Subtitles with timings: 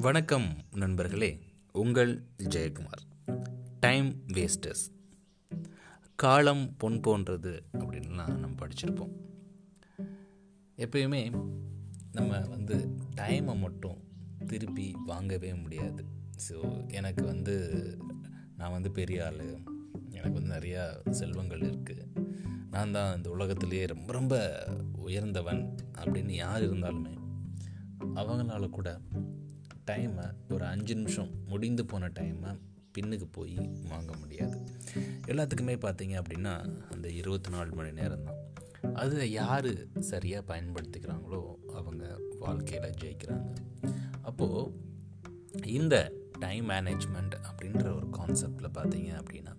[0.00, 1.40] வணக்கம் நண்பர்களே
[1.72, 3.02] உங்கள் ஜெயக்குமார்.
[3.80, 4.84] டைம் வேஸ்டர்ஸ்
[6.14, 9.12] காலம் பொன் போன்றது அப்படின்லாம் நம்ம படிச்சிருப்போம்.
[10.76, 11.46] எப்பயுமே
[12.12, 13.96] நம்ம வந்து டைமை மட்டும்
[14.46, 16.04] திருப்பி வாங்கவே முடியாது.
[16.50, 17.56] ஸோ எனக்கு வந்து
[18.56, 19.58] நான் வந்து பெரிய ஆள்.
[20.10, 22.06] எனக்கு வந்து நிறையா செல்வங்கள் இருக்குது
[22.70, 24.64] நான் தான் இந்த உலகத்திலேயே ரொம்ப ரொம்ப
[24.96, 27.16] உயர்ந்தவன் அப்படின்னு யார் இருந்தாலுமே
[28.14, 29.00] அவங்களால கூட
[29.90, 32.58] டைமை ஒரு அஞ்சு நிமிஷம் முடிந்து போன டைமை
[32.98, 33.54] பின்னுக்கு போய்
[33.88, 34.66] வாங்க முடியாது.
[35.26, 38.40] எல்லாத்துக்குமே பார்த்தீங்க அப்படின்னா அந்த இருபத்தி நாலு மணி நேரம் தான்.
[38.94, 43.56] அதை யார் சரியாக பயன்படுத்திக்கிறாங்களோ அவங்க வாழ்க்கையில் ஜெயிக்கிறாங்க.
[44.22, 44.72] அப்போது
[45.66, 49.54] இந்த டைம் மேனேஜ்மெண்ட் அப்படின்ற ஒரு கான்செப்டில் பார்த்தீங்க அப்படின்னா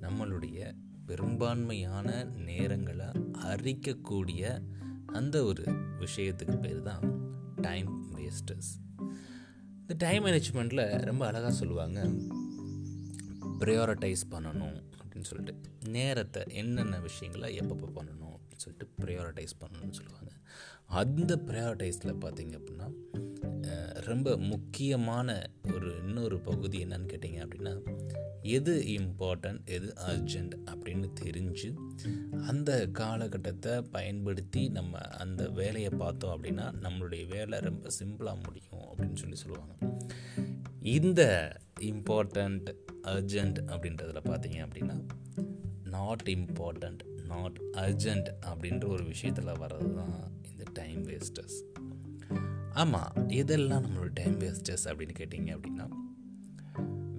[0.00, 0.74] நம்மளுடைய
[1.06, 3.08] பெரும்பான்மையான நேரங்களை
[3.44, 4.62] அரிக்கக்கூடிய
[5.06, 5.64] அந்த ஒரு
[5.98, 7.04] விஷயத்துக்கு பேர் தான்
[7.60, 8.72] டைம் வேஸ்டர்ஸ்
[9.88, 12.02] இந்த டைம் மேனேஜ்மெண்ட்டில் ரொம்ப அழகாக சொல்லுவாங்க.
[13.58, 15.70] ப்ரையாரிட்டைஸ் பண்ணணும் அப்படின்னு சொல்லிட்டு.
[15.88, 20.30] நேரத்தை என்னென்ன விஷயங்களை எப்பப்போ பண்ணணும் அப்படின்னு சொல்லிட்டு ப்ரையாரிட்டைஸ் பண்ணணும்னு சொல்லுவாங்க.
[20.86, 22.86] அந்த ப்ரையாரிட்டைஸில் பார்த்தீங்க அப்படின்னா
[24.04, 27.72] ரொம்ப முக்கியமான ஒரு இன்னொரு பகுதி என்னன்னு கேட்டிங்க அப்படின்னா
[28.44, 31.68] எது இம்பார்ட்டண்ட் எது அர்ஜெண்ட் அப்படின்னு தெரிஞ்சு
[32.46, 39.36] அந்த காலகட்டத்தை பயன்படுத்தி நம்ம அந்த வேலையை பார்த்தோம் அப்படின்னா நம்மளுடைய வேலை ரொம்ப சிம்பிளாக முடியும் அப்படின்னு சொல்லி
[39.36, 39.74] சொல்லுவாங்க.
[40.80, 41.22] இந்த
[41.80, 44.96] இம்பார்ட்டண்ட் அர்ஜெண்ட் அப்படின்றதில் பார்த்தீங்க அப்படின்னா
[45.84, 51.58] நாட் இம்பார்ட்டண்ட் நாட் அர்ஜெண்ட் அப்படின்ற ஒரு விஷயத்தில் வர்றது தான் இந்த டைம் வேஸ்டர்ஸ்
[52.72, 55.88] ஆமாம் எதெல்லாம் நம்மளோட டைம் வேஸ்டர்ஸ் அப்படின்னு கேட்டிங்க அப்படின்னா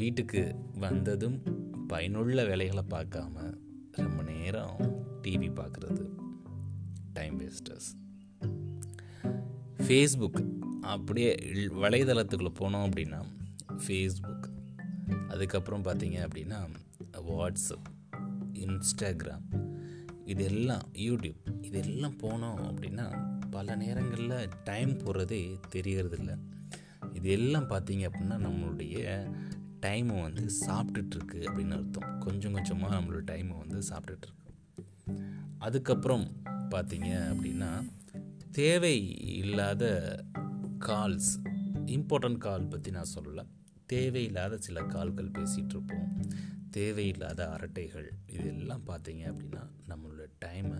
[0.00, 1.42] வீட்டுக்கு வந்ததும்
[1.86, 3.54] பயனுள்ள வேலைகளை பார்க்காம
[3.90, 4.76] ரொம்ப நேரம்
[5.22, 6.04] டிவி பார்க்குறது.
[7.12, 7.88] டைம் வேஸ்டர்ஸ்
[9.76, 10.40] ஃபேஸ்புக்
[10.80, 11.34] அப்படியே
[11.82, 13.24] வலைதளத்துக்குள்ளே போனோம் அப்படின்னா
[13.86, 14.46] ஃபேஸ்புக்
[15.28, 16.68] அதுக்கப்புறம் பார்த்தீங்க அப்படின்னா
[17.12, 17.88] வாட்ஸ்அப்
[18.52, 19.68] இன்ஸ்டாகிராம்
[20.24, 23.06] இதெல்லாம் யூடியூப் இதெல்லாம் போனோம் அப்படின்னா
[23.50, 26.38] பல நேரங்களில் டைம் போகிறதே தெரியறதில்ல.
[27.12, 29.24] இது எல்லாம் பார்த்தீங்க அப்படின்னா நம்மளுடைய
[29.80, 32.18] டைமை வந்து சாப்பிட்டுட்ருக்கு அப்படின்னு அர்த்தம்.
[32.18, 34.48] கொஞ்சம் கொஞ்சமாக நம்மளோட டைமை வந்து சாப்பிட்டுட்ருக்கு.
[35.58, 36.26] அதுக்கப்புறம்
[36.70, 37.90] பார்த்தீங்க அப்படின்னா
[38.50, 39.84] தேவை இல்லாத
[40.78, 41.32] கால்ஸ்
[41.86, 43.44] இம்பார்ட்டண்ட் கால் பற்றி நான் சொல்லலை.
[43.86, 46.28] தேவையில்லாத சில கால்கள் பேசிகிட்டு இருப்போம்.
[46.70, 50.78] தேவையில்லாத அரட்டைகள் இதெல்லாம் பார்த்தீங்க அப்படின்னா நம்மளோட டைமை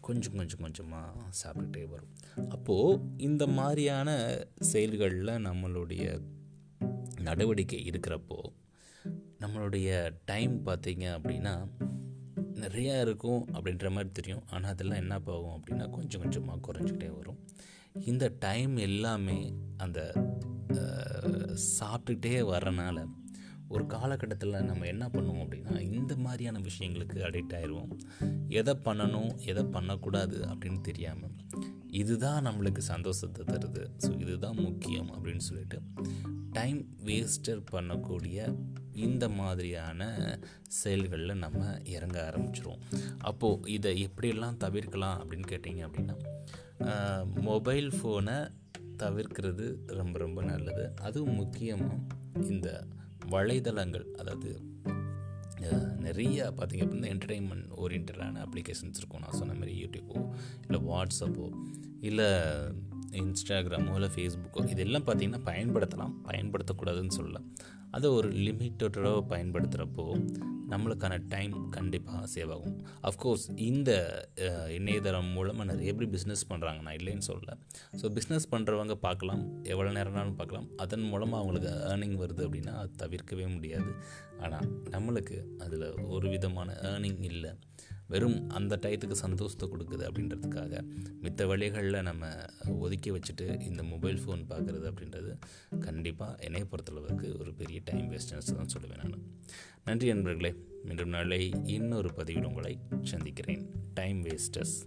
[0.00, 2.12] கொஞ்சம் கொஞ்சம் கொஞ்சமாக சாப்பிட்டுட்டே வரும்.
[2.48, 6.20] அப்போது இந்த மாதிரியான செயல்களில் நம்மளுடைய
[7.28, 8.40] நடவடிக்கை இருக்கிறப்போ
[9.42, 9.88] நம்மளுடைய
[10.30, 11.54] டைம் பார்த்திங்க அப்படின்னா
[12.62, 14.44] நிறையா இருக்கும் அப்படின்ற மாதிரி தெரியும்.
[14.54, 17.38] ஆனால் அதெல்லாம் என்ன ஆகும் அப்படின்னா கொஞ்சம் கொஞ்சமாக குறைஞ்சிக்கிட்டே வரும்.
[18.10, 19.38] இந்த டைம் எல்லாமே
[19.84, 20.00] அந்த
[21.78, 22.98] சாப்பிட்டுட்டே வரனால
[23.74, 27.90] ஒரு காலகட்டத்தில் நம்ம என்ன பண்ணுவோம் அப்படின்னா இந்த மாதிரியான விஷயங்களுக்கு அடிக்ட் ஆயிடுவோம்
[28.60, 31.34] எதை பண்ணணும் எதை பண்ணக்கூடாது அப்படின்னு தெரியாமல்
[32.00, 33.84] இதுதான் நம்மளுக்கு சந்தோஷத்தை தருது.
[34.04, 35.80] ஸோ இதுதான் முக்கியம் அப்படின்னு சொல்லிட்டு
[36.58, 38.38] டைம் வேஸ்டர் பண்ணக்கூடிய
[39.06, 40.02] இந்த மாதிரியான
[40.80, 41.60] செயல்களில் நம்ம
[41.96, 42.82] இறங்க ஆரம்பிச்சிருவோம்.
[43.18, 46.16] அப்போது இதை எப்படியெல்லாம் தவிர்க்கலாம் அப்படின்னு கேட்டிங்க அப்படின்னா
[47.50, 48.38] மொபைல் ஃபோனை
[49.02, 49.66] தவிர்க்கிறது
[49.98, 50.84] ரொம்ப ரொம்ப நல்லது.
[51.06, 51.98] அதுவும் முக்கியமாக
[52.52, 52.68] இந்த
[53.34, 54.50] வலைதளங்கள் அதாவது
[56.06, 59.22] நிறைய பார்த்திங்க அப்படின்னா என்டர்டெயின்மெண்ட் ஓரியன்டான அப்ளிகேஷன்ஸ் இருக்கும்.
[59.24, 60.18] நான் சொன்ன மாதிரி யூடியூப்போ
[60.66, 61.46] இல்லை வாட்ஸ்அப்போ
[62.08, 62.28] இல்லை
[63.20, 66.14] இன்ஸ்டாகிராமோ இல்லை ஃபேஸ்புக்கோ இதெல்லாம் பார்த்திங்கன்னா பயன்படுத்தலாம்.
[66.28, 67.48] பயன்படுத்தக்கூடாதுன்னு சொல்லலாம்
[67.96, 70.04] அதை ஒரு லிமிட்டடாக பயன்படுத்துகிறப்போ
[70.72, 72.74] நம்மளுக்கான டைம் கண்டிப்பாக சேவ் ஆகும்
[73.08, 73.90] அஃப்கோர்ஸ் இந்த
[74.78, 77.54] இணையதளம் மூலமாக நிறைய பேர் பிஸ்னஸ் பண்ணுறாங்க நான் இல்லைன்னு சொல்லலை.
[78.00, 79.42] ஸோ பிஸ்னஸ் பண்ணுறவங்க பார்க்கலாம்.
[79.72, 80.68] எவ்வளோ நேரம்னாலும் பார்க்கலாம்.
[80.84, 83.92] அதன் மூலமாக அவங்களுக்கு ஏர்னிங் வருது அப்படின்னா அது தவிர்க்கவே முடியாது.
[84.44, 87.52] ஆனால் நம்மளுக்கு அதில் ஒரு விதமான ஏர்னிங் இல்லை.
[88.12, 90.78] வெறும் அந்த டயத்துக்கு சந்தோஷத்தை கொடுக்குது அப்படின்றதுக்காக
[91.24, 92.30] மித்த வழிகளில் நம்ம
[92.84, 95.38] ஒதுக்கி வச்சுட்டு இந்த மொபைல் ஃபோன் ஃபோன் பார்க்குறது அப்படின்றது
[95.80, 99.22] கண்டிப்பாக என்னை பொறுத்தளவுக்கு ஒரு பெரிய டைம் வேஸ்ட்னஸ் தான் சொல்லுவேன் நான்.
[99.84, 100.54] நன்றி நண்பர்களே
[100.84, 103.70] மீண்டும் நாளை இன்னொரு பதிவில் உங்களை சந்திக்கிறேன்.
[103.94, 104.86] Time wasters